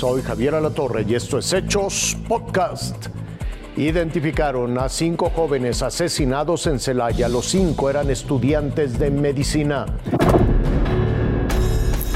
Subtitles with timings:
[0.00, 3.08] Soy Javier Alatorre y esto es Hechos Podcast.
[3.76, 7.28] Identificaron a cinco jóvenes asesinados en Celaya.
[7.28, 9.84] Los cinco eran estudiantes de medicina.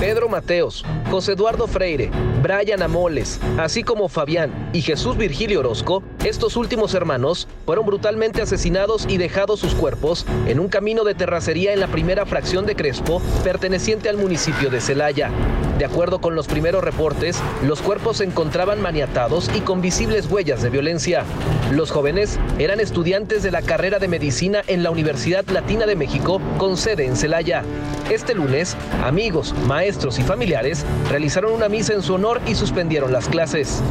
[0.00, 2.10] Pedro Mateos, José Eduardo Freire,
[2.42, 9.04] Brian Amoles, así como Fabián y Jesús Virgilio Orozco, estos últimos hermanos fueron brutalmente asesinados
[9.06, 13.20] y dejados sus cuerpos en un camino de terracería en la primera fracción de Crespo,
[13.44, 15.30] perteneciente al municipio de Celaya.
[15.78, 20.62] De acuerdo con los primeros reportes, los cuerpos se encontraban maniatados y con visibles huellas
[20.62, 21.24] de violencia.
[21.72, 26.40] Los jóvenes eran estudiantes de la carrera de medicina en la Universidad Latina de México,
[26.56, 27.64] con sede en Celaya.
[28.10, 33.28] Este lunes, amigos, maestros y familiares realizaron una misa en su honor y suspendieron las
[33.28, 33.82] clases.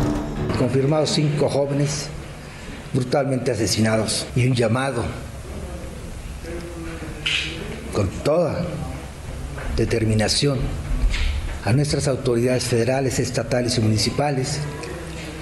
[0.58, 2.10] Confirmados cinco jóvenes
[2.94, 5.04] brutalmente asesinados y un llamado
[7.94, 8.64] con toda
[9.76, 10.60] determinación
[11.66, 14.60] a nuestras autoridades federales, estatales y municipales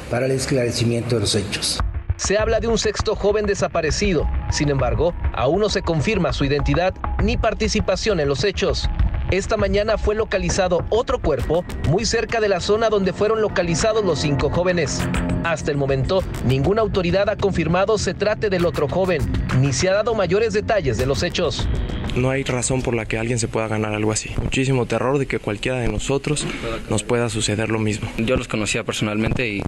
[0.10, 1.80] para el esclarecimiento de los hechos.
[2.18, 4.30] Se habla de un sexto joven desaparecido.
[4.52, 8.88] Sin embargo, aún no se confirma su identidad ni participación en los hechos.
[9.30, 14.20] Esta mañana fue localizado otro cuerpo muy cerca de la zona donde fueron localizados los
[14.20, 15.02] cinco jóvenes.
[15.44, 19.22] Hasta el momento, ninguna autoridad ha confirmado se trate del otro joven,
[19.60, 21.68] ni se ha dado mayores detalles de los hechos.
[22.16, 24.32] No hay razón por la que alguien se pueda ganar algo así.
[24.42, 26.46] Muchísimo terror de que cualquiera de nosotros
[26.90, 28.10] nos pueda suceder lo mismo.
[28.18, 29.62] Yo los conocía personalmente y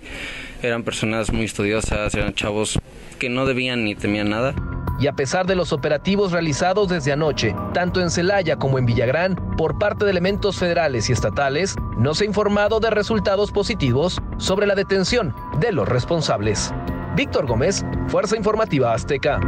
[0.61, 2.79] eran personas muy estudiosas, eran chavos
[3.17, 4.53] que no debían ni temían nada.
[4.99, 9.35] Y a pesar de los operativos realizados desde anoche, tanto en Celaya como en Villagrán,
[9.57, 14.67] por parte de elementos federales y estatales, no se ha informado de resultados positivos sobre
[14.67, 16.73] la detención de los responsables.
[17.15, 19.39] Víctor Gómez, Fuerza Informativa Azteca.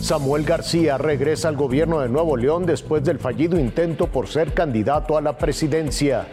[0.00, 5.16] Samuel García regresa al gobierno de Nuevo León después del fallido intento por ser candidato
[5.16, 6.26] a la presidencia.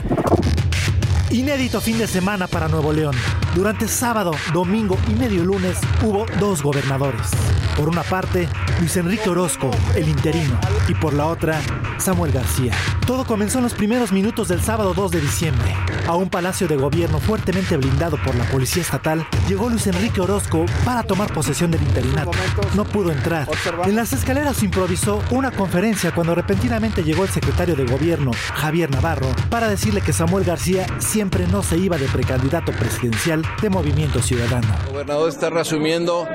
[1.29, 3.13] Inédito fin de semana para Nuevo León.
[3.53, 7.31] Durante sábado, domingo y medio lunes hubo dos gobernadores.
[7.75, 8.47] Por una parte,
[8.79, 11.59] Luis Enrique Orozco, el interino, y por la otra,
[11.97, 12.73] Samuel García.
[13.05, 15.75] Todo comenzó en los primeros minutos del sábado 2 de diciembre.
[16.07, 20.65] A un palacio de gobierno fuertemente blindado por la policía estatal, llegó Luis Enrique Orozco
[20.85, 22.31] para tomar posesión del interinato.
[22.75, 23.47] No pudo entrar.
[23.85, 29.27] En las escaleras improvisó una conferencia cuando repentinamente llegó el secretario de gobierno, Javier Navarro,
[29.49, 30.85] para decirle que Samuel García
[31.17, 34.67] siempre no se iba de precandidato presidencial de Movimiento Ciudadano.
[34.85, 36.27] El gobernador está reasumiendo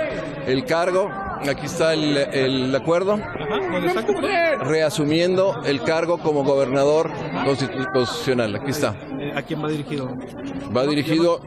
[0.45, 1.09] el cargo.
[1.49, 3.17] Aquí está el, el acuerdo.
[4.65, 7.13] Reasumiendo el cargo como gobernador
[7.45, 8.57] constitucional.
[8.57, 8.97] Aquí está.
[9.37, 10.19] ¿A quién va dirigido?
[10.77, 11.41] Va dirigido,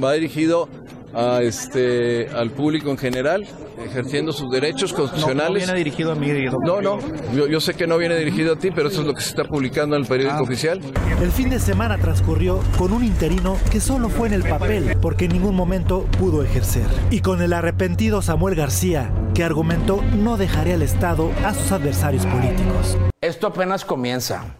[0.00, 0.68] va dirigido
[1.16, 3.46] a este, al público en general,
[3.82, 5.48] ejerciendo sus derechos constitucionales.
[5.48, 6.30] No, no viene dirigido a mí.
[6.62, 6.98] No, no,
[7.34, 9.30] yo, yo, sé que no viene dirigido a ti, pero eso es lo que se
[9.30, 10.42] está publicando en el periódico Ah.
[10.42, 10.80] oficial.
[11.22, 15.24] El fin de semana transcurrió con un interino que solo fue en el papel porque
[15.24, 16.86] en ningún momento pudo ejercer.
[17.10, 22.26] Y con el arrepentido Samuel García, que argumentó no dejaría el Estado a sus adversarios
[22.26, 22.98] políticos.
[23.22, 24.56] Esto apenas comienza.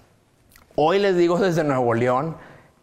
[0.74, 2.36] Hoy les digo desde Nuevo León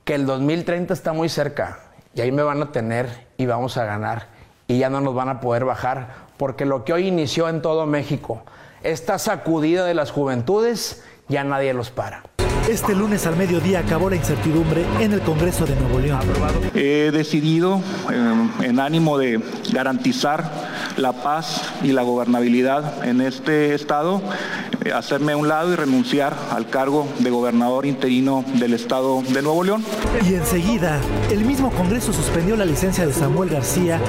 [0.03, 3.85] que el 2030 está muy cerca y ahí me van a tener y vamos a
[3.85, 4.27] ganar
[4.67, 7.85] y ya no nos van a poder bajar porque lo que hoy inició en todo
[7.85, 8.43] México,
[8.83, 12.23] esta sacudida de las juventudes, ya nadie los para.
[12.69, 16.21] Este lunes al mediodía acabó la incertidumbre en el Congreso de Nuevo León.
[16.73, 19.41] He decidido, eh, en ánimo de
[19.73, 20.49] garantizar
[20.95, 24.21] la paz y la gobernabilidad en este estado,
[24.93, 29.63] hacerme a un lado y renunciar al cargo de gobernador interino del estado de Nuevo
[29.63, 29.83] León.
[30.29, 30.99] Y enseguida,
[31.31, 33.99] el mismo Congreso suspendió la licencia de Samuel García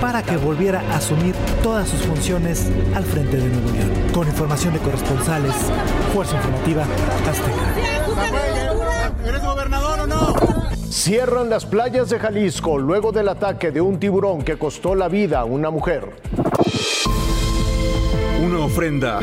[0.00, 3.90] para que volviera a asumir todas sus funciones al frente de Nuevo León.
[4.12, 5.54] Con información de corresponsales,
[6.12, 6.84] Fuerza Informativa
[7.28, 7.92] Azteca.
[9.26, 10.34] ¿Eres gobernador o no?
[10.90, 15.40] Cierran las playas de Jalisco luego del ataque de un tiburón que costó la vida
[15.40, 16.10] a una mujer.
[18.60, 19.20] Ofrenda.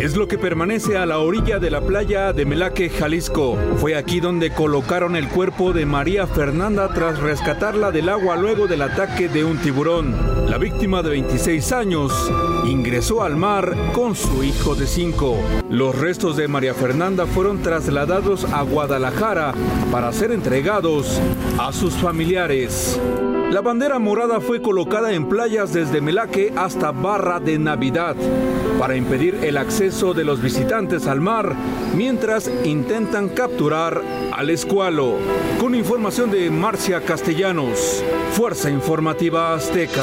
[0.00, 3.56] Es lo que permanece a la orilla de la playa de Melaque, Jalisco.
[3.76, 8.82] Fue aquí donde colocaron el cuerpo de María Fernanda tras rescatarla del agua luego del
[8.82, 10.14] ataque de un tiburón.
[10.48, 12.12] La víctima de 26 años
[12.66, 15.36] ingresó al mar con su hijo de 5.
[15.70, 19.54] Los restos de María Fernanda fueron trasladados a Guadalajara
[19.90, 21.20] para ser entregados
[21.58, 23.00] a sus familiares.
[23.50, 28.16] La bandera morada fue colocada en playas desde Melaque hasta Barra de Navidad
[28.78, 31.54] para impedir el acceso de los visitantes al mar
[31.94, 34.02] mientras intentan capturar
[34.32, 35.14] al escualo.
[35.60, 38.02] Con información de Marcia Castellanos,
[38.32, 40.02] Fuerza Informativa Azteca.